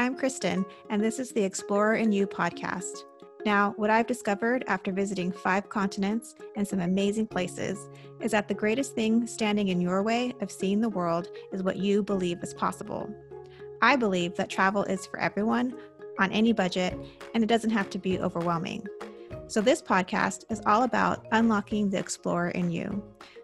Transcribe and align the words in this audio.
I'm 0.00 0.16
Kristen, 0.16 0.66
and 0.90 1.02
this 1.02 1.20
is 1.20 1.30
the 1.30 1.44
Explorer 1.44 1.94
in 1.94 2.10
You 2.10 2.26
podcast. 2.26 3.04
Now, 3.46 3.74
what 3.76 3.90
I've 3.90 4.08
discovered 4.08 4.64
after 4.66 4.90
visiting 4.90 5.30
five 5.30 5.68
continents 5.68 6.34
and 6.56 6.66
some 6.66 6.80
amazing 6.80 7.28
places 7.28 7.88
is 8.20 8.32
that 8.32 8.48
the 8.48 8.54
greatest 8.54 8.96
thing 8.96 9.24
standing 9.28 9.68
in 9.68 9.80
your 9.80 10.02
way 10.02 10.34
of 10.40 10.50
seeing 10.50 10.80
the 10.80 10.88
world 10.88 11.28
is 11.52 11.62
what 11.62 11.76
you 11.76 12.02
believe 12.02 12.42
is 12.42 12.52
possible. 12.52 13.08
I 13.82 13.94
believe 13.94 14.34
that 14.34 14.50
travel 14.50 14.82
is 14.82 15.06
for 15.06 15.20
everyone, 15.20 15.74
on 16.18 16.32
any 16.32 16.52
budget, 16.52 16.98
and 17.32 17.44
it 17.44 17.48
doesn't 17.48 17.70
have 17.70 17.88
to 17.90 17.98
be 17.98 18.18
overwhelming. 18.18 18.84
So, 19.46 19.60
this 19.60 19.80
podcast 19.80 20.44
is 20.50 20.60
all 20.66 20.82
about 20.82 21.24
unlocking 21.30 21.88
the 21.88 21.98
explorer 21.98 22.50
in 22.50 22.68
you. 22.68 23.00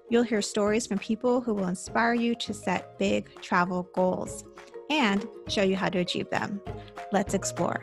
You'll 0.08 0.24
hear 0.24 0.42
stories 0.42 0.88
from 0.88 0.98
people 0.98 1.40
who 1.40 1.54
will 1.54 1.68
inspire 1.68 2.14
you 2.14 2.34
to 2.36 2.52
set 2.52 2.98
big 2.98 3.40
travel 3.40 3.88
goals 3.94 4.44
and 4.90 5.26
show 5.48 5.62
you 5.62 5.76
how 5.76 5.88
to 5.88 5.98
achieve 5.98 6.28
them. 6.30 6.60
Let's 7.12 7.32
explore. 7.32 7.82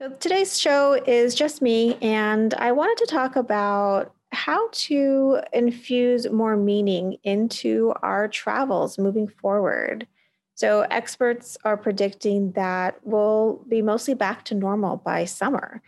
So 0.00 0.10
today's 0.18 0.58
show 0.58 0.94
is 1.06 1.34
just 1.34 1.62
me, 1.62 1.96
and 2.02 2.54
I 2.54 2.72
wanted 2.72 2.96
to 2.98 3.06
talk 3.06 3.36
about 3.36 4.12
how 4.32 4.68
to 4.72 5.40
infuse 5.52 6.28
more 6.28 6.56
meaning 6.56 7.18
into 7.22 7.92
our 8.02 8.26
travels 8.26 8.98
moving 8.98 9.28
forward. 9.28 10.08
So, 10.54 10.82
experts 10.90 11.56
are 11.64 11.76
predicting 11.76 12.52
that 12.52 12.98
we'll 13.04 13.64
be 13.68 13.80
mostly 13.82 14.14
back 14.14 14.44
to 14.46 14.54
normal 14.54 14.96
by 14.96 15.24
summer. 15.24 15.82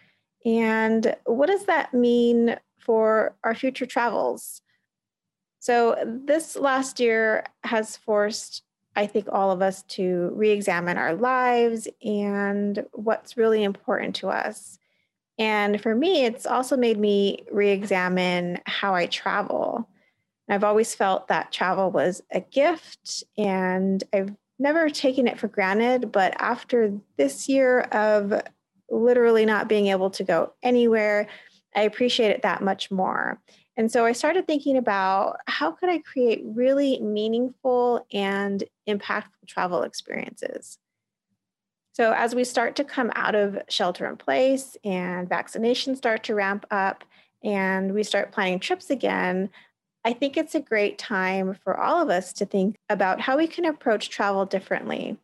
And 0.45 1.17
what 1.25 1.47
does 1.47 1.65
that 1.67 1.93
mean 1.95 2.57
for 2.79 3.35
our 3.43 3.55
future 3.55 3.87
travels? 3.87 4.63
So, 5.65 5.97
this 6.05 6.57
last 6.57 7.01
year 7.01 7.47
has 7.63 7.97
forced, 7.97 8.65
I 8.97 9.07
think, 9.07 9.29
all 9.33 9.51
of 9.51 9.63
us 9.63 9.83
to 9.97 10.31
re 10.35 10.51
examine 10.51 10.99
our 10.99 11.15
lives 11.15 11.89
and 12.05 12.85
what's 12.93 13.39
really 13.39 13.65
important 13.65 14.15
to 14.17 14.29
us. 14.29 14.79
And 15.39 15.81
for 15.81 15.95
me, 15.95 16.27
it's 16.27 16.45
also 16.45 16.77
made 16.77 16.99
me 16.99 17.47
re 17.51 17.71
examine 17.71 18.59
how 18.67 18.95
I 18.95 19.07
travel. 19.07 19.89
I've 20.51 20.65
always 20.65 20.95
felt 20.95 21.29
that 21.29 21.51
travel 21.51 21.91
was 21.91 22.21
a 22.31 22.41
gift 22.41 23.25
and 23.39 24.05
I've 24.13 24.35
never 24.59 24.91
taken 24.91 25.27
it 25.27 25.39
for 25.41 25.49
granted. 25.49 26.13
But 26.13 26.35
after 26.39 26.93
this 27.17 27.49
year 27.49 27.81
of 27.91 28.39
literally 28.91 29.47
not 29.47 29.71
being 29.71 29.87
able 29.87 30.11
to 30.11 30.25
go 30.25 30.53
anywhere, 30.63 31.27
I 31.75 31.83
appreciate 31.83 32.31
it 32.31 32.43
that 32.43 32.63
much 32.63 32.91
more. 32.91 33.41
And 33.77 33.91
so 33.91 34.05
I 34.05 34.13
started 34.13 34.47
thinking 34.47 34.77
about 34.77 35.39
how 35.47 35.73
could 35.73 35.89
I 35.89 35.99
create 35.99 36.43
really 36.45 37.01
meaningful 37.01 38.07
and 38.13 38.63
impactful 38.89 39.47
travel 39.49 39.83
experiences. 39.83 40.79
So 41.93 42.13
as 42.13 42.35
we 42.35 42.45
start 42.45 42.77
to 42.77 42.85
come 42.85 43.13
out 43.15 43.35
of 43.35 43.59
shelter 43.69 44.07
in 44.09 44.17
place 44.17 44.77
and 44.85 45.29
vaccinations 45.29 45.97
start 45.97 46.25
to 46.25 46.35
ramp 46.35 46.67
up 46.71 47.05
and 47.43 47.95
we 47.95 48.03
start 48.03 48.33
planning 48.33 48.59
trips 48.59 48.91
again, 48.91 49.51
I 50.05 50.13
think 50.13 50.37
it's 50.37 50.55
a 50.55 50.61
great 50.61 50.99
time 50.99 51.57
for 51.65 51.79
all 51.79 52.03
of 52.03 52.11
us 52.11 52.33
to 52.35 52.47
think 52.47 52.77
about 52.91 53.21
how 53.21 53.37
we 53.37 53.47
can 53.47 53.65
approach 53.65 54.11
travel 54.11 54.45
differently. 54.45 55.19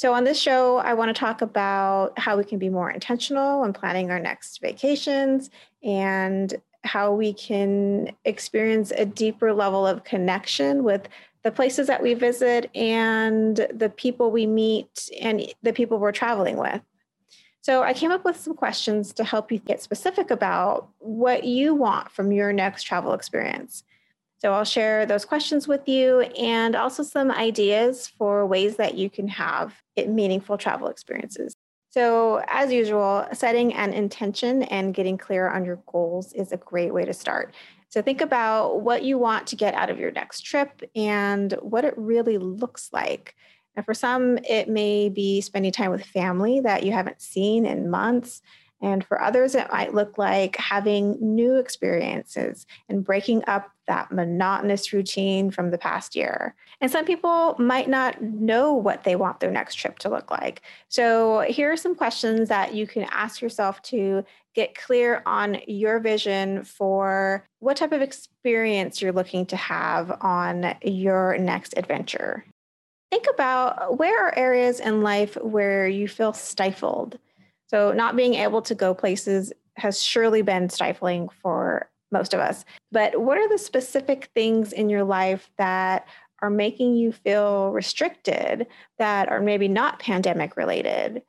So, 0.00 0.14
on 0.14 0.24
this 0.24 0.40
show, 0.40 0.78
I 0.78 0.94
want 0.94 1.14
to 1.14 1.20
talk 1.20 1.42
about 1.42 2.18
how 2.18 2.38
we 2.38 2.44
can 2.44 2.58
be 2.58 2.70
more 2.70 2.90
intentional 2.90 3.60
when 3.60 3.74
planning 3.74 4.10
our 4.10 4.18
next 4.18 4.62
vacations 4.62 5.50
and 5.84 6.54
how 6.84 7.12
we 7.12 7.34
can 7.34 8.16
experience 8.24 8.92
a 8.92 9.04
deeper 9.04 9.52
level 9.52 9.86
of 9.86 10.02
connection 10.04 10.84
with 10.84 11.06
the 11.42 11.50
places 11.50 11.86
that 11.88 12.02
we 12.02 12.14
visit 12.14 12.70
and 12.74 13.66
the 13.74 13.92
people 13.94 14.30
we 14.30 14.46
meet 14.46 15.10
and 15.20 15.42
the 15.62 15.74
people 15.74 15.98
we're 15.98 16.12
traveling 16.12 16.56
with. 16.56 16.80
So, 17.60 17.82
I 17.82 17.92
came 17.92 18.10
up 18.10 18.24
with 18.24 18.40
some 18.40 18.54
questions 18.54 19.12
to 19.12 19.22
help 19.22 19.52
you 19.52 19.58
get 19.58 19.82
specific 19.82 20.30
about 20.30 20.88
what 21.00 21.44
you 21.44 21.74
want 21.74 22.10
from 22.10 22.32
your 22.32 22.54
next 22.54 22.84
travel 22.84 23.12
experience. 23.12 23.84
So, 24.40 24.52
I'll 24.52 24.64
share 24.64 25.06
those 25.06 25.24
questions 25.24 25.68
with 25.68 25.86
you 25.86 26.20
and 26.20 26.74
also 26.74 27.02
some 27.02 27.30
ideas 27.30 28.08
for 28.08 28.46
ways 28.46 28.76
that 28.76 28.94
you 28.94 29.10
can 29.10 29.28
have 29.28 29.74
meaningful 29.96 30.56
travel 30.56 30.88
experiences. 30.88 31.54
So, 31.90 32.40
as 32.46 32.72
usual, 32.72 33.26
setting 33.32 33.74
an 33.74 33.92
intention 33.92 34.62
and 34.64 34.94
getting 34.94 35.18
clear 35.18 35.48
on 35.48 35.64
your 35.64 35.82
goals 35.86 36.32
is 36.32 36.52
a 36.52 36.56
great 36.56 36.94
way 36.94 37.04
to 37.04 37.12
start. 37.12 37.52
So, 37.88 38.00
think 38.00 38.20
about 38.20 38.82
what 38.82 39.02
you 39.02 39.18
want 39.18 39.48
to 39.48 39.56
get 39.56 39.74
out 39.74 39.90
of 39.90 39.98
your 39.98 40.12
next 40.12 40.42
trip 40.42 40.82
and 40.94 41.52
what 41.60 41.84
it 41.84 41.94
really 41.96 42.38
looks 42.38 42.90
like. 42.92 43.34
And 43.76 43.84
for 43.84 43.94
some, 43.94 44.38
it 44.38 44.68
may 44.68 45.08
be 45.08 45.40
spending 45.40 45.72
time 45.72 45.90
with 45.90 46.04
family 46.04 46.60
that 46.60 46.84
you 46.84 46.92
haven't 46.92 47.20
seen 47.20 47.66
in 47.66 47.90
months. 47.90 48.40
And 48.82 49.04
for 49.04 49.20
others, 49.20 49.54
it 49.54 49.70
might 49.70 49.94
look 49.94 50.16
like 50.16 50.56
having 50.56 51.16
new 51.20 51.56
experiences 51.56 52.66
and 52.88 53.04
breaking 53.04 53.44
up 53.46 53.70
that 53.86 54.12
monotonous 54.12 54.92
routine 54.92 55.50
from 55.50 55.70
the 55.70 55.78
past 55.78 56.16
year. 56.16 56.54
And 56.80 56.90
some 56.90 57.04
people 57.04 57.56
might 57.58 57.88
not 57.88 58.22
know 58.22 58.72
what 58.72 59.04
they 59.04 59.16
want 59.16 59.40
their 59.40 59.50
next 59.50 59.74
trip 59.74 59.98
to 60.00 60.08
look 60.08 60.30
like. 60.30 60.62
So, 60.88 61.40
here 61.40 61.72
are 61.72 61.76
some 61.76 61.94
questions 61.94 62.48
that 62.48 62.74
you 62.74 62.86
can 62.86 63.02
ask 63.10 63.42
yourself 63.42 63.82
to 63.82 64.24
get 64.54 64.74
clear 64.74 65.22
on 65.26 65.58
your 65.66 66.00
vision 66.00 66.64
for 66.64 67.46
what 67.58 67.76
type 67.76 67.92
of 67.92 68.02
experience 68.02 69.00
you're 69.02 69.12
looking 69.12 69.46
to 69.46 69.56
have 69.56 70.16
on 70.20 70.74
your 70.82 71.36
next 71.38 71.74
adventure. 71.76 72.44
Think 73.10 73.26
about 73.32 73.98
where 73.98 74.26
are 74.26 74.38
areas 74.38 74.78
in 74.78 75.02
life 75.02 75.34
where 75.36 75.88
you 75.88 76.06
feel 76.06 76.32
stifled. 76.32 77.18
So, 77.70 77.92
not 77.92 78.16
being 78.16 78.34
able 78.34 78.62
to 78.62 78.74
go 78.74 78.94
places 78.94 79.52
has 79.76 80.02
surely 80.02 80.42
been 80.42 80.68
stifling 80.68 81.28
for 81.28 81.88
most 82.10 82.34
of 82.34 82.40
us. 82.40 82.64
But 82.90 83.20
what 83.20 83.38
are 83.38 83.48
the 83.48 83.58
specific 83.58 84.28
things 84.34 84.72
in 84.72 84.90
your 84.90 85.04
life 85.04 85.48
that 85.56 86.08
are 86.42 86.50
making 86.50 86.96
you 86.96 87.12
feel 87.12 87.70
restricted 87.70 88.66
that 88.98 89.28
are 89.28 89.40
maybe 89.40 89.68
not 89.68 90.00
pandemic 90.00 90.56
related? 90.56 91.22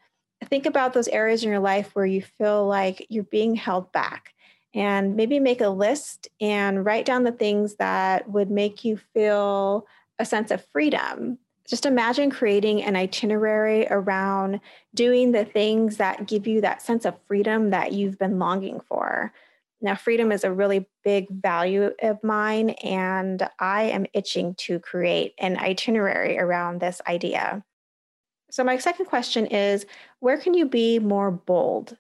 Think 0.46 0.66
about 0.66 0.94
those 0.94 1.08
areas 1.10 1.44
in 1.44 1.50
your 1.52 1.60
life 1.60 1.92
where 1.94 2.08
you 2.08 2.24
feel 2.24 2.66
like 2.66 3.06
you're 3.10 3.24
being 3.26 3.54
held 3.54 3.92
back 3.92 4.34
and 4.74 5.16
maybe 5.16 5.40
make 5.40 5.62
a 5.62 5.70
list 5.70 6.28
and 6.40 6.84
write 6.84 7.06
down 7.06 7.24
the 7.24 7.32
things 7.32 7.76
that 7.76 8.28
would 8.28 8.50
make 8.50 8.84
you 8.84 8.98
feel 9.14 9.86
a 10.18 10.26
sense 10.26 10.50
of 10.50 10.66
freedom. 10.72 11.38
Just 11.72 11.86
imagine 11.86 12.30
creating 12.30 12.84
an 12.84 12.98
itinerary 12.98 13.88
around 13.88 14.60
doing 14.94 15.32
the 15.32 15.46
things 15.46 15.96
that 15.96 16.28
give 16.28 16.46
you 16.46 16.60
that 16.60 16.82
sense 16.82 17.06
of 17.06 17.16
freedom 17.30 17.70
that 17.70 17.94
you've 17.94 18.20
been 18.20 18.40
longing 18.40 18.82
for. 18.90 19.32
Now, 19.80 19.96
freedom 19.96 20.34
is 20.34 20.44
a 20.44 20.52
really 20.52 20.86
big 21.06 21.30
value 21.30 21.92
of 22.02 22.22
mine, 22.26 22.72
and 22.84 23.48
I 23.58 23.84
am 23.84 24.06
itching 24.12 24.54
to 24.56 24.80
create 24.80 25.34
an 25.38 25.56
itinerary 25.56 26.38
around 26.38 26.82
this 26.82 27.02
idea. 27.08 27.64
So, 28.50 28.66
my 28.66 28.78
second 28.78 29.06
question 29.06 29.46
is 29.46 29.86
where 30.20 30.38
can 30.38 30.54
you 30.54 30.66
be 30.66 31.00
more 31.00 31.32
bold? 31.32 31.96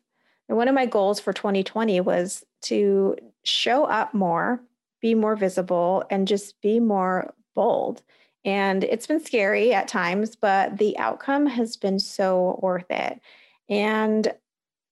And 0.50 0.58
one 0.58 0.68
of 0.68 0.76
my 0.76 0.86
goals 0.86 1.22
for 1.22 1.32
2020 1.32 2.02
was 2.02 2.44
to 2.64 3.16
show 3.46 3.86
up 3.86 4.14
more, 4.14 4.62
be 5.00 5.16
more 5.16 5.38
visible, 5.38 6.03
and 6.09 6.28
just 6.28 6.59
be 6.59 6.82
more 6.82 7.34
bold. 7.56 8.02
And 8.44 8.84
it's 8.84 9.07
been 9.07 9.24
scary 9.24 9.74
at 9.74 9.88
times, 9.88 10.35
but 10.35 10.78
the 10.78 10.97
outcome 10.97 11.46
has 11.46 11.78
been 11.78 12.00
so 12.00 12.59
worth 12.62 12.90
it. 12.90 13.19
And 13.69 14.34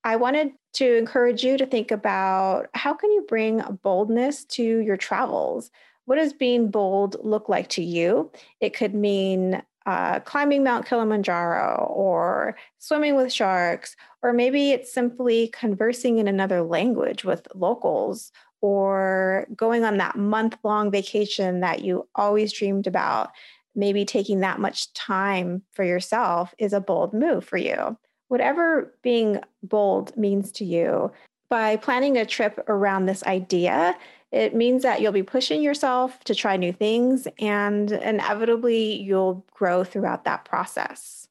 I 0.03 0.15
wanted 0.15 0.51
to 0.73 0.97
encourage 0.97 1.43
you 1.43 1.57
to 1.57 1.65
think 1.65 1.91
about 1.91 2.67
how 2.73 2.93
can 2.93 3.11
you 3.11 3.25
bring 3.27 3.61
boldness 3.83 4.45
to 4.45 4.63
your 4.63 4.97
travels? 4.97 5.71
What 6.05 6.15
does 6.15 6.33
being 6.33 6.71
bold 6.71 7.17
look 7.21 7.49
like 7.49 7.69
to 7.69 7.83
you? 7.83 8.31
It 8.61 8.73
could 8.73 8.93
mean 8.93 9.61
uh, 9.85 10.19
climbing 10.19 10.63
Mount 10.63 10.85
Kilimanjaro 10.85 11.91
or 11.91 12.55
swimming 12.77 13.15
with 13.15 13.33
sharks, 13.33 13.95
or 14.21 14.33
maybe 14.33 14.71
it's 14.71 14.93
simply 14.93 15.47
conversing 15.47 16.19
in 16.19 16.27
another 16.27 16.61
language 16.61 17.23
with 17.23 17.47
locals 17.55 18.31
or 18.61 19.47
going 19.55 19.83
on 19.83 19.97
that 19.97 20.17
month 20.17 20.57
long 20.63 20.91
vacation 20.91 21.61
that 21.61 21.83
you 21.83 22.07
always 22.15 22.51
dreamed 22.53 22.87
about. 22.87 23.31
Maybe 23.75 24.03
taking 24.03 24.39
that 24.41 24.59
much 24.59 24.91
time 24.93 25.63
for 25.71 25.83
yourself 25.83 26.53
is 26.57 26.73
a 26.73 26.81
bold 26.81 27.13
move 27.13 27.45
for 27.45 27.57
you 27.57 27.97
whatever 28.29 28.95
being 29.01 29.39
bold 29.61 30.15
means 30.15 30.51
to 30.53 30.63
you, 30.63 31.11
by 31.49 31.75
planning 31.75 32.15
a 32.15 32.25
trip 32.25 32.63
around 32.67 33.05
this 33.05 33.23
idea, 33.23 33.97
it 34.31 34.55
means 34.55 34.83
that 34.83 35.01
you'll 35.01 35.11
be 35.11 35.23
pushing 35.23 35.61
yourself 35.61 36.23
to 36.23 36.35
try 36.35 36.55
new 36.55 36.71
things 36.71 37.27
and 37.39 37.91
inevitably 37.91 39.01
you'll 39.01 39.43
grow 39.51 39.83
throughout 39.83 40.23
that 40.25 40.45
process. 40.45 41.27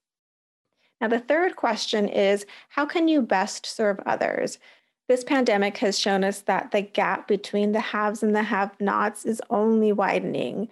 Now, 1.00 1.06
the 1.06 1.20
third 1.20 1.54
question 1.54 2.08
is 2.08 2.44
how 2.68 2.84
can 2.84 3.06
you 3.06 3.22
best 3.22 3.64
serve 3.64 4.00
others? 4.04 4.58
This 5.08 5.24
pandemic 5.24 5.78
has 5.78 5.98
shown 5.98 6.22
us 6.22 6.42
that 6.42 6.70
the 6.70 6.82
gap 6.82 7.26
between 7.26 7.72
the 7.72 7.80
haves 7.80 8.22
and 8.22 8.36
the 8.36 8.42
have 8.42 8.78
nots 8.78 9.24
is 9.24 9.40
only 9.48 9.90
widening. 9.90 10.68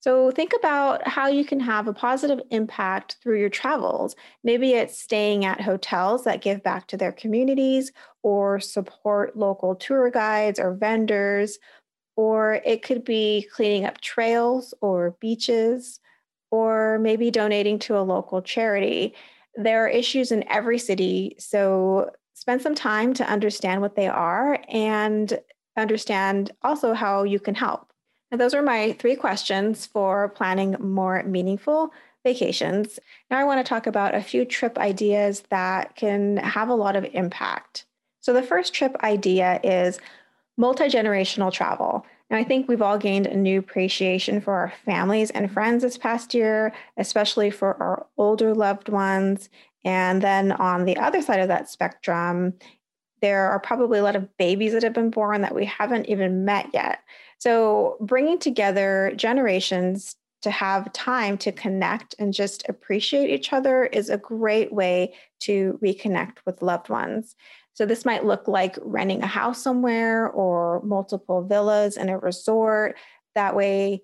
So 0.00 0.30
think 0.30 0.52
about 0.56 1.08
how 1.08 1.26
you 1.26 1.44
can 1.44 1.58
have 1.58 1.88
a 1.88 1.92
positive 1.92 2.40
impact 2.50 3.16
through 3.22 3.40
your 3.40 3.48
travels. 3.48 4.14
Maybe 4.44 4.74
it's 4.74 5.00
staying 5.00 5.44
at 5.44 5.62
hotels 5.62 6.24
that 6.24 6.42
give 6.42 6.62
back 6.62 6.86
to 6.88 6.96
their 6.96 7.12
communities 7.12 7.90
or 8.22 8.60
support 8.60 9.36
local 9.36 9.74
tour 9.74 10.10
guides 10.10 10.60
or 10.60 10.74
vendors, 10.74 11.58
or 12.14 12.60
it 12.64 12.82
could 12.82 13.04
be 13.04 13.48
cleaning 13.52 13.86
up 13.86 14.00
trails 14.00 14.74
or 14.82 15.16
beaches, 15.18 15.98
or 16.50 16.98
maybe 17.00 17.30
donating 17.30 17.78
to 17.80 17.98
a 17.98 18.00
local 18.04 18.42
charity. 18.42 19.14
There 19.56 19.84
are 19.84 19.88
issues 19.88 20.30
in 20.30 20.48
every 20.48 20.78
city, 20.78 21.36
so 21.38 22.12
spend 22.48 22.62
some 22.62 22.74
time 22.74 23.12
to 23.12 23.30
understand 23.30 23.82
what 23.82 23.94
they 23.94 24.08
are 24.08 24.58
and 24.70 25.38
understand 25.76 26.50
also 26.62 26.94
how 26.94 27.22
you 27.22 27.38
can 27.38 27.54
help. 27.54 27.92
And 28.30 28.40
those 28.40 28.54
are 28.54 28.62
my 28.62 28.92
three 28.98 29.16
questions 29.16 29.84
for 29.84 30.30
planning 30.30 30.74
more 30.80 31.22
meaningful 31.24 31.92
vacations. 32.24 32.98
Now, 33.30 33.36
I 33.36 33.44
want 33.44 33.62
to 33.62 33.68
talk 33.68 33.86
about 33.86 34.14
a 34.14 34.22
few 34.22 34.46
trip 34.46 34.78
ideas 34.78 35.42
that 35.50 35.94
can 35.94 36.38
have 36.38 36.70
a 36.70 36.74
lot 36.74 36.96
of 36.96 37.04
impact. 37.12 37.84
So, 38.22 38.32
the 38.32 38.42
first 38.42 38.72
trip 38.72 38.96
idea 39.02 39.60
is 39.62 39.98
multi 40.56 40.84
generational 40.84 41.52
travel. 41.52 42.06
I 42.30 42.44
think 42.44 42.68
we've 42.68 42.82
all 42.82 42.98
gained 42.98 43.26
a 43.26 43.36
new 43.36 43.58
appreciation 43.58 44.40
for 44.40 44.52
our 44.52 44.72
families 44.84 45.30
and 45.30 45.50
friends 45.50 45.82
this 45.82 45.96
past 45.96 46.34
year, 46.34 46.74
especially 46.98 47.50
for 47.50 47.82
our 47.82 48.06
older 48.18 48.54
loved 48.54 48.90
ones. 48.90 49.48
And 49.84 50.20
then 50.20 50.52
on 50.52 50.84
the 50.84 50.98
other 50.98 51.22
side 51.22 51.40
of 51.40 51.48
that 51.48 51.70
spectrum, 51.70 52.54
there 53.22 53.48
are 53.48 53.58
probably 53.58 53.98
a 53.98 54.02
lot 54.02 54.16
of 54.16 54.36
babies 54.36 54.72
that 54.72 54.82
have 54.82 54.92
been 54.92 55.10
born 55.10 55.40
that 55.40 55.54
we 55.54 55.64
haven't 55.64 56.06
even 56.06 56.44
met 56.44 56.68
yet. 56.74 57.00
So, 57.38 57.96
bringing 58.00 58.38
together 58.38 59.12
generations 59.16 60.16
to 60.42 60.50
have 60.50 60.92
time 60.92 61.36
to 61.38 61.50
connect 61.50 62.14
and 62.18 62.32
just 62.32 62.68
appreciate 62.68 63.30
each 63.30 63.52
other 63.52 63.86
is 63.86 64.08
a 64.08 64.18
great 64.18 64.72
way 64.72 65.14
to 65.40 65.78
reconnect 65.82 66.36
with 66.46 66.62
loved 66.62 66.88
ones. 66.88 67.34
So, 67.78 67.86
this 67.86 68.04
might 68.04 68.24
look 68.24 68.48
like 68.48 68.76
renting 68.82 69.22
a 69.22 69.28
house 69.28 69.62
somewhere 69.62 70.28
or 70.30 70.82
multiple 70.82 71.44
villas 71.44 71.96
in 71.96 72.08
a 72.08 72.18
resort. 72.18 72.96
That 73.36 73.54
way, 73.54 74.02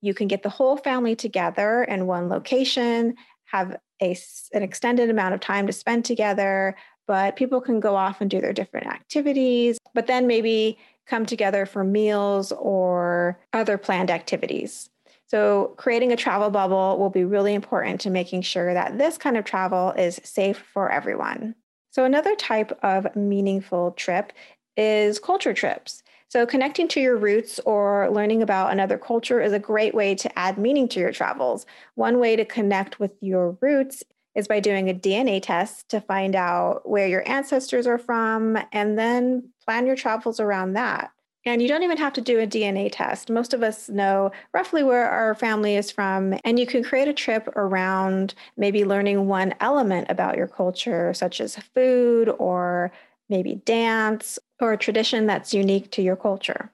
you 0.00 0.14
can 0.14 0.26
get 0.26 0.42
the 0.42 0.48
whole 0.48 0.78
family 0.78 1.14
together 1.14 1.84
in 1.84 2.06
one 2.06 2.30
location, 2.30 3.16
have 3.44 3.76
a, 4.00 4.16
an 4.54 4.62
extended 4.62 5.10
amount 5.10 5.34
of 5.34 5.40
time 5.40 5.66
to 5.66 5.72
spend 5.74 6.06
together, 6.06 6.74
but 7.06 7.36
people 7.36 7.60
can 7.60 7.78
go 7.78 7.94
off 7.94 8.22
and 8.22 8.30
do 8.30 8.40
their 8.40 8.54
different 8.54 8.86
activities. 8.86 9.76
But 9.92 10.06
then 10.06 10.26
maybe 10.26 10.78
come 11.04 11.26
together 11.26 11.66
for 11.66 11.84
meals 11.84 12.52
or 12.52 13.38
other 13.52 13.76
planned 13.76 14.10
activities. 14.10 14.88
So, 15.26 15.74
creating 15.76 16.10
a 16.10 16.16
travel 16.16 16.48
bubble 16.48 16.98
will 16.98 17.10
be 17.10 17.24
really 17.24 17.52
important 17.52 18.00
to 18.00 18.08
making 18.08 18.40
sure 18.40 18.72
that 18.72 18.96
this 18.96 19.18
kind 19.18 19.36
of 19.36 19.44
travel 19.44 19.90
is 19.90 20.22
safe 20.24 20.64
for 20.72 20.90
everyone. 20.90 21.54
So, 21.90 22.04
another 22.04 22.34
type 22.36 22.78
of 22.82 23.14
meaningful 23.16 23.92
trip 23.92 24.32
is 24.76 25.18
culture 25.18 25.54
trips. 25.54 26.02
So, 26.28 26.46
connecting 26.46 26.86
to 26.88 27.00
your 27.00 27.16
roots 27.16 27.58
or 27.66 28.08
learning 28.10 28.42
about 28.42 28.72
another 28.72 28.98
culture 28.98 29.40
is 29.40 29.52
a 29.52 29.58
great 29.58 29.94
way 29.94 30.14
to 30.14 30.38
add 30.38 30.58
meaning 30.58 30.88
to 30.90 31.00
your 31.00 31.12
travels. 31.12 31.66
One 31.96 32.20
way 32.20 32.36
to 32.36 32.44
connect 32.44 33.00
with 33.00 33.12
your 33.20 33.58
roots 33.60 34.04
is 34.34 34.46
by 34.46 34.60
doing 34.60 34.88
a 34.88 34.94
DNA 34.94 35.42
test 35.42 35.88
to 35.88 36.00
find 36.00 36.36
out 36.36 36.88
where 36.88 37.08
your 37.08 37.28
ancestors 37.28 37.86
are 37.86 37.98
from 37.98 38.56
and 38.72 38.96
then 38.96 39.50
plan 39.64 39.86
your 39.86 39.96
travels 39.96 40.38
around 40.38 40.74
that. 40.74 41.10
And 41.46 41.62
you 41.62 41.68
don't 41.68 41.82
even 41.82 41.96
have 41.96 42.12
to 42.14 42.20
do 42.20 42.38
a 42.38 42.46
DNA 42.46 42.90
test. 42.92 43.30
Most 43.30 43.54
of 43.54 43.62
us 43.62 43.88
know 43.88 44.30
roughly 44.52 44.82
where 44.82 45.08
our 45.08 45.34
family 45.34 45.74
is 45.74 45.90
from, 45.90 46.38
and 46.44 46.58
you 46.58 46.66
can 46.66 46.84
create 46.84 47.08
a 47.08 47.14
trip 47.14 47.48
around 47.56 48.34
maybe 48.58 48.84
learning 48.84 49.26
one 49.26 49.54
element 49.58 50.10
about 50.10 50.36
your 50.36 50.46
culture, 50.46 51.14
such 51.14 51.40
as 51.40 51.56
food 51.56 52.28
or 52.38 52.92
maybe 53.30 53.54
dance 53.64 54.38
or 54.60 54.74
a 54.74 54.78
tradition 54.78 55.26
that's 55.26 55.54
unique 55.54 55.90
to 55.92 56.02
your 56.02 56.16
culture. 56.16 56.70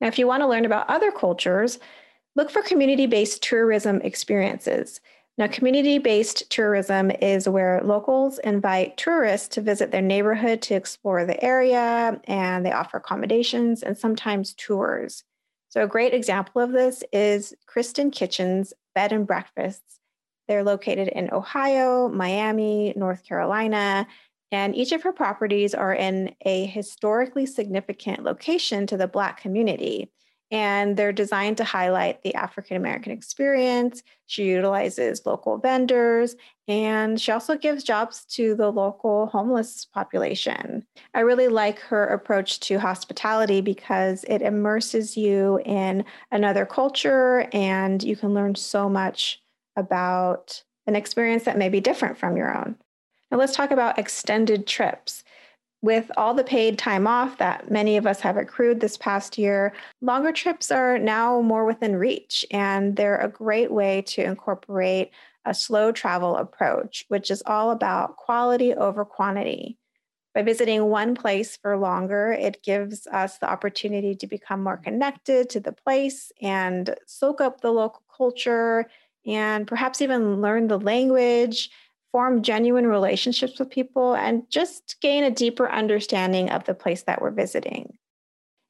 Now, 0.00 0.08
if 0.08 0.18
you 0.18 0.26
want 0.26 0.42
to 0.42 0.48
learn 0.48 0.64
about 0.64 0.88
other 0.88 1.10
cultures, 1.10 1.78
look 2.34 2.50
for 2.50 2.62
community 2.62 3.06
based 3.06 3.42
tourism 3.42 4.00
experiences. 4.00 5.00
Now, 5.40 5.46
community 5.46 5.96
based 5.96 6.50
tourism 6.50 7.10
is 7.10 7.48
where 7.48 7.80
locals 7.82 8.38
invite 8.40 8.98
tourists 8.98 9.48
to 9.54 9.62
visit 9.62 9.90
their 9.90 10.02
neighborhood 10.02 10.60
to 10.60 10.74
explore 10.74 11.24
the 11.24 11.42
area, 11.42 12.20
and 12.24 12.66
they 12.66 12.72
offer 12.72 12.98
accommodations 12.98 13.82
and 13.82 13.96
sometimes 13.96 14.52
tours. 14.52 15.24
So, 15.70 15.82
a 15.82 15.88
great 15.88 16.12
example 16.12 16.60
of 16.60 16.72
this 16.72 17.02
is 17.10 17.54
Kristen 17.64 18.10
Kitchen's 18.10 18.74
Bed 18.94 19.12
and 19.12 19.26
Breakfasts. 19.26 19.98
They're 20.46 20.62
located 20.62 21.08
in 21.08 21.32
Ohio, 21.32 22.10
Miami, 22.10 22.92
North 22.94 23.24
Carolina, 23.24 24.06
and 24.52 24.76
each 24.76 24.92
of 24.92 25.04
her 25.04 25.12
properties 25.12 25.74
are 25.74 25.94
in 25.94 26.34
a 26.44 26.66
historically 26.66 27.46
significant 27.46 28.24
location 28.24 28.86
to 28.88 28.98
the 28.98 29.08
Black 29.08 29.40
community 29.40 30.10
and 30.50 30.96
they're 30.96 31.12
designed 31.12 31.56
to 31.58 31.64
highlight 31.64 32.22
the 32.22 32.34
African 32.34 32.76
American 32.76 33.12
experience. 33.12 34.02
She 34.26 34.44
utilizes 34.44 35.26
local 35.26 35.58
vendors, 35.58 36.36
and 36.68 37.20
she 37.20 37.32
also 37.32 37.56
gives 37.56 37.84
jobs 37.84 38.24
to 38.26 38.54
the 38.54 38.70
local 38.70 39.26
homeless 39.26 39.84
population. 39.84 40.86
I 41.14 41.20
really 41.20 41.48
like 41.48 41.78
her 41.80 42.06
approach 42.06 42.60
to 42.60 42.78
hospitality 42.78 43.60
because 43.60 44.24
it 44.24 44.42
immerses 44.42 45.16
you 45.16 45.60
in 45.64 46.04
another 46.30 46.66
culture, 46.66 47.48
and 47.52 48.02
you 48.02 48.16
can 48.16 48.34
learn 48.34 48.54
so 48.54 48.88
much 48.88 49.42
about 49.76 50.62
an 50.86 50.96
experience 50.96 51.44
that 51.44 51.58
may 51.58 51.68
be 51.68 51.80
different 51.80 52.18
from 52.18 52.36
your 52.36 52.56
own. 52.56 52.76
Now, 53.30 53.38
let's 53.38 53.54
talk 53.54 53.70
about 53.70 53.98
extended 53.98 54.66
trips. 54.66 55.22
With 55.82 56.10
all 56.18 56.34
the 56.34 56.44
paid 56.44 56.78
time 56.78 57.06
off 57.06 57.38
that 57.38 57.70
many 57.70 57.96
of 57.96 58.06
us 58.06 58.20
have 58.20 58.36
accrued 58.36 58.80
this 58.80 58.98
past 58.98 59.38
year, 59.38 59.72
longer 60.02 60.30
trips 60.30 60.70
are 60.70 60.98
now 60.98 61.40
more 61.40 61.64
within 61.64 61.96
reach, 61.96 62.44
and 62.50 62.96
they're 62.96 63.16
a 63.16 63.28
great 63.28 63.70
way 63.70 64.02
to 64.02 64.22
incorporate 64.22 65.10
a 65.46 65.54
slow 65.54 65.90
travel 65.90 66.36
approach, 66.36 67.06
which 67.08 67.30
is 67.30 67.42
all 67.46 67.70
about 67.70 68.16
quality 68.16 68.74
over 68.74 69.06
quantity. 69.06 69.78
By 70.34 70.42
visiting 70.42 70.84
one 70.84 71.14
place 71.14 71.56
for 71.56 71.76
longer, 71.78 72.32
it 72.32 72.62
gives 72.62 73.06
us 73.06 73.38
the 73.38 73.50
opportunity 73.50 74.14
to 74.16 74.26
become 74.26 74.62
more 74.62 74.76
connected 74.76 75.48
to 75.50 75.60
the 75.60 75.72
place 75.72 76.30
and 76.42 76.94
soak 77.06 77.40
up 77.40 77.62
the 77.62 77.72
local 77.72 78.02
culture 78.14 78.88
and 79.26 79.66
perhaps 79.66 80.00
even 80.00 80.40
learn 80.40 80.68
the 80.68 80.78
language 80.78 81.70
form 82.12 82.42
genuine 82.42 82.86
relationships 82.86 83.58
with 83.58 83.70
people, 83.70 84.14
and 84.14 84.48
just 84.50 84.96
gain 85.00 85.24
a 85.24 85.30
deeper 85.30 85.70
understanding 85.70 86.50
of 86.50 86.64
the 86.64 86.74
place 86.74 87.02
that 87.04 87.20
we're 87.20 87.30
visiting. 87.30 87.96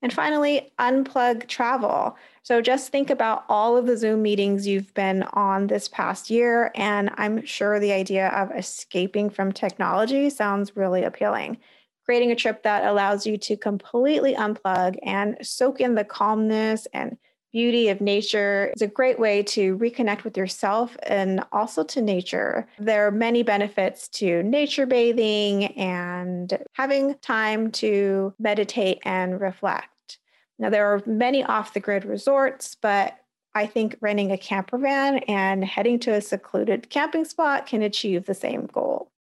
And 0.02 0.12
finally, 0.12 0.72
unplug 0.78 1.46
travel. 1.46 2.16
So 2.42 2.62
just 2.62 2.90
think 2.90 3.10
about 3.10 3.44
all 3.50 3.76
of 3.76 3.86
the 3.86 3.98
Zoom 3.98 4.22
meetings 4.22 4.66
you've 4.66 4.94
been 4.94 5.24
on 5.34 5.66
this 5.66 5.88
past 5.88 6.30
year, 6.30 6.70
and 6.74 7.10
I'm 7.16 7.44
sure 7.44 7.78
the 7.78 7.92
idea 7.92 8.28
of 8.28 8.50
escaping 8.56 9.28
from 9.28 9.52
technology 9.52 10.30
sounds 10.30 10.76
really 10.76 11.04
appealing. 11.04 11.58
Creating 12.06 12.30
a 12.30 12.36
trip 12.36 12.62
that 12.62 12.86
allows 12.86 13.26
you 13.26 13.36
to 13.36 13.56
completely 13.56 14.34
unplug 14.34 14.96
and 15.02 15.36
soak 15.42 15.80
in 15.80 15.94
the 15.94 16.04
calmness 16.04 16.86
and 16.94 17.18
beauty 17.52 17.88
of 17.88 18.00
nature 18.00 18.72
is 18.74 18.82
a 18.82 18.86
great 18.86 19.18
way 19.18 19.42
to 19.42 19.76
reconnect 19.78 20.24
with 20.24 20.36
yourself 20.36 20.96
and 21.02 21.42
also 21.52 21.82
to 21.84 22.00
nature. 22.00 22.66
There 22.78 23.06
are 23.06 23.10
many 23.10 23.42
benefits 23.42 24.08
to 24.08 24.42
nature 24.42 24.86
bathing 24.86 25.66
and 25.76 26.58
having 26.72 27.14
time 27.22 27.70
to 27.72 28.34
meditate 28.38 29.00
and 29.04 29.40
reflect. 29.40 30.18
Now, 30.58 30.70
there 30.70 30.86
are 30.86 31.02
many 31.06 31.42
off 31.42 31.72
the 31.72 31.80
grid 31.80 32.04
resorts, 32.04 32.76
but 32.80 33.16
I 33.54 33.66
think 33.66 33.96
renting 34.00 34.30
a 34.30 34.38
camper 34.38 34.78
van 34.78 35.18
and 35.20 35.64
heading 35.64 35.98
to 36.00 36.12
a 36.12 36.20
secluded 36.20 36.90
camping 36.90 37.24
spot 37.24 37.66
can 37.66 37.82
achieve 37.82 38.26
the 38.26 38.34
same 38.34 38.66
goal. 38.66 39.10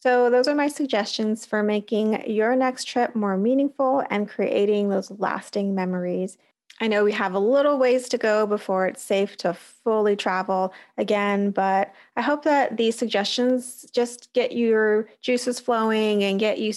So, 0.00 0.30
those 0.30 0.48
are 0.48 0.54
my 0.54 0.68
suggestions 0.68 1.46
for 1.46 1.62
making 1.62 2.30
your 2.30 2.54
next 2.54 2.84
trip 2.84 3.14
more 3.14 3.36
meaningful 3.36 4.04
and 4.10 4.28
creating 4.28 4.88
those 4.88 5.10
lasting 5.10 5.74
memories 5.74 6.36
I 6.80 6.88
know 6.88 7.04
we 7.04 7.12
have 7.12 7.34
a 7.34 7.38
little 7.38 7.78
ways 7.78 8.08
to 8.08 8.18
go 8.18 8.46
before 8.46 8.86
it's 8.86 9.02
safe 9.02 9.36
to 9.38 9.54
fully 9.54 10.16
travel 10.16 10.72
again, 10.98 11.50
but 11.50 11.92
I 12.16 12.22
hope 12.22 12.42
that 12.44 12.76
these 12.76 12.96
suggestions 12.96 13.86
just 13.92 14.32
get 14.32 14.52
your 14.52 15.08
juices 15.20 15.60
flowing 15.60 16.24
and 16.24 16.40
get 16.40 16.58
you 16.58 16.72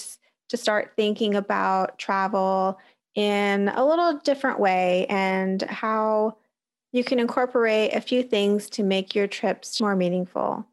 to 0.49 0.57
start 0.57 0.93
thinking 0.95 1.35
about 1.35 1.97
travel 1.97 2.79
in 3.15 3.69
a 3.69 3.85
little 3.85 4.19
different 4.19 4.59
way 4.59 5.07
and 5.09 5.63
how 5.63 6.37
you 6.91 7.03
can 7.03 7.19
incorporate 7.19 7.93
a 7.93 8.01
few 8.01 8.21
things 8.21 8.69
to 8.69 8.83
make 8.83 9.15
your 9.15 9.27
trips 9.27 9.81
more 9.81 9.95
meaningful. 9.95 10.65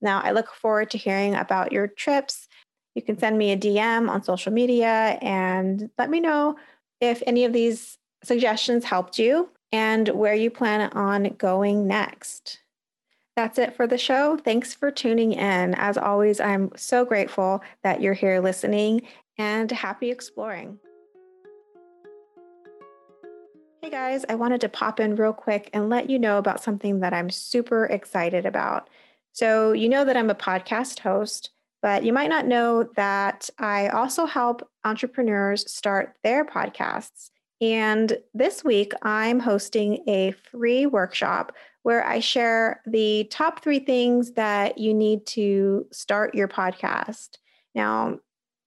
Now, 0.00 0.20
I 0.20 0.30
look 0.30 0.54
forward 0.54 0.90
to 0.90 0.98
hearing 0.98 1.34
about 1.34 1.72
your 1.72 1.88
trips. 1.88 2.48
You 2.94 3.02
can 3.02 3.18
send 3.18 3.36
me 3.36 3.52
a 3.52 3.56
DM 3.56 4.08
on 4.08 4.22
social 4.22 4.52
media 4.52 5.18
and 5.20 5.90
let 5.98 6.08
me 6.08 6.20
know 6.20 6.56
if 7.00 7.22
any 7.26 7.44
of 7.44 7.52
these 7.52 7.98
suggestions 8.22 8.84
helped 8.84 9.18
you. 9.18 9.50
and 9.72 10.08
where 10.08 10.34
you 10.34 10.50
plan 10.50 10.90
on 10.94 11.34
going 11.38 11.86
next. 11.86 12.58
That's 13.36 13.58
it 13.58 13.76
for 13.76 13.86
the 13.86 13.96
show. 13.96 14.36
Thanks 14.36 14.74
for 14.74 14.90
tuning 14.90 15.32
in. 15.32 15.74
As 15.76 15.96
always, 15.96 16.40
I'm 16.40 16.72
so 16.74 17.04
grateful 17.04 17.62
that 17.84 18.00
you're 18.00 18.12
here 18.12 18.40
listening 18.40 19.02
and 19.38 19.70
happy 19.70 20.10
exploring. 20.10 20.78
Hey 23.80 23.90
guys, 23.90 24.24
I 24.28 24.34
wanted 24.34 24.60
to 24.62 24.68
pop 24.68 25.00
in 25.00 25.14
real 25.16 25.32
quick 25.32 25.70
and 25.72 25.88
let 25.88 26.10
you 26.10 26.18
know 26.18 26.36
about 26.36 26.62
something 26.62 27.00
that 27.00 27.14
I'm 27.14 27.30
super 27.30 27.86
excited 27.86 28.44
about. 28.44 28.90
So, 29.32 29.72
you 29.72 29.88
know 29.88 30.04
that 30.04 30.16
I'm 30.16 30.28
a 30.28 30.34
podcast 30.34 30.98
host, 30.98 31.50
but 31.80 32.04
you 32.04 32.12
might 32.12 32.28
not 32.28 32.46
know 32.46 32.90
that 32.96 33.48
I 33.58 33.88
also 33.88 34.26
help 34.26 34.68
entrepreneurs 34.84 35.72
start 35.72 36.16
their 36.24 36.44
podcasts. 36.44 37.30
And 37.60 38.16
this 38.32 38.64
week, 38.64 38.92
I'm 39.02 39.38
hosting 39.38 40.02
a 40.08 40.32
free 40.50 40.86
workshop 40.86 41.52
where 41.82 42.06
I 42.06 42.20
share 42.20 42.80
the 42.86 43.24
top 43.30 43.62
three 43.62 43.80
things 43.80 44.32
that 44.32 44.78
you 44.78 44.94
need 44.94 45.26
to 45.26 45.86
start 45.92 46.34
your 46.34 46.48
podcast. 46.48 47.36
Now, 47.74 48.18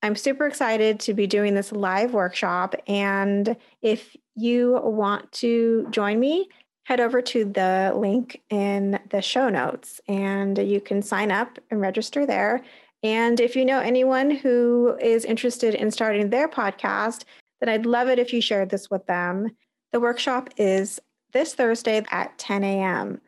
I'm 0.02 0.16
super 0.16 0.46
excited 0.46 1.00
to 1.02 1.14
be 1.14 1.28
doing 1.28 1.54
this 1.54 1.72
live 1.72 2.14
workshop. 2.14 2.76
And 2.88 3.56
if 3.82 4.16
you 4.36 4.80
want 4.84 5.32
to 5.34 5.88
join 5.92 6.20
me, 6.20 6.50
head 6.84 7.00
over 7.00 7.22
to 7.22 7.46
the 7.46 7.94
link 7.96 8.42
in 8.50 9.00
the 9.10 9.22
show 9.22 9.48
notes 9.48 10.02
and 10.08 10.58
you 10.58 10.82
can 10.82 11.02
sign 11.02 11.32
up 11.32 11.58
and 11.72 11.80
register 11.80 12.26
there. 12.26 12.62
And 13.02 13.40
if 13.40 13.56
you 13.56 13.64
know 13.64 13.80
anyone 13.80 14.32
who 14.32 14.98
is 15.02 15.24
interested 15.24 15.76
in 15.76 15.92
starting 15.92 16.30
their 16.30 16.50
podcast, 16.50 17.24
then 17.63 17.74
I'd 17.74 17.86
love 17.86 18.10
it 18.10 18.20
if 18.20 18.34
you 18.34 18.41
shared 18.41 18.70
this 18.70 18.91
with 18.91 19.05
them. 19.05 19.55
The 19.93 20.00
workshop 20.01 20.50
is 20.58 21.00
this 21.32 21.55
Thursday 21.55 22.03
at 22.12 22.38
10 22.38 22.62
a.m. 22.62 23.22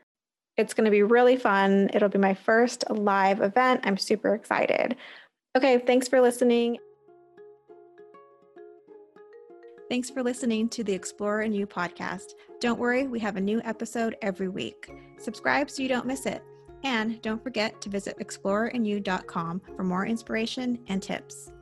It's 0.58 0.74
going 0.74 0.84
to 0.84 0.92
be 0.92 1.04
really 1.04 1.38
fun. 1.38 1.90
It'll 1.94 2.10
be 2.10 2.18
my 2.18 2.34
first 2.34 2.84
live 2.90 3.42
event. 3.42 3.80
I'm 3.86 3.96
super 3.96 4.36
excited. 4.36 4.98
Okay, 5.56 5.78
thanks 5.78 6.10
for 6.10 6.20
listening. 6.20 6.80
Thanks 9.90 10.10
for 10.10 10.22
listening 10.22 10.68
to 10.68 10.84
the 10.84 10.92
Explorer 10.92 11.44
in 11.44 11.54
You 11.54 11.66
podcast. 11.66 12.34
Don't 12.60 12.78
worry, 12.78 13.08
we 13.08 13.20
have 13.20 13.38
a 13.38 13.42
new 13.42 13.62
episode 13.64 14.18
every 14.22 14.50
week. 14.50 14.92
Subscribe 15.18 15.70
so 15.70 15.82
you 15.82 15.88
don't 15.88 16.08
miss 16.08 16.26
it. 16.26 16.44
And 16.84 17.22
don't 17.22 17.42
forget 17.42 17.80
to 17.80 17.90
visit 17.90 18.20
explorerandyou.com 18.20 19.62
for 19.78 19.84
more 19.86 20.06
inspiration 20.06 20.80
and 20.88 21.02
tips. 21.02 21.54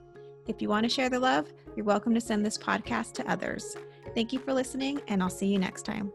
If 0.47 0.59
you 0.59 0.69
want 0.69 0.85
to 0.85 0.89
share 0.89 1.11
the 1.11 1.19
love, 1.19 1.53
you're 1.75 1.85
welcome 1.85 2.13
to 2.13 2.21
send 2.21 2.45
this 2.45 2.57
podcast 2.57 3.13
to 3.13 3.29
others. 3.29 3.75
Thank 4.13 4.33
you 4.33 4.39
for 4.39 4.53
listening, 4.53 5.01
and 5.07 5.23
I'll 5.23 5.29
see 5.29 5.47
you 5.47 5.59
next 5.59 5.83
time. 5.83 6.11